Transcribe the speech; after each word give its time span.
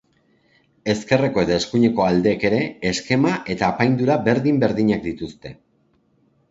Ezkerreko 0.93 1.41
eta 1.47 1.57
eskuineko 1.63 2.05
aldeek 2.07 2.47
ere 2.51 2.63
eskema 2.93 3.35
eta 3.57 3.69
apaindura 3.71 4.21
berdin-berdinak 4.31 5.07
dituzte. 5.11 5.55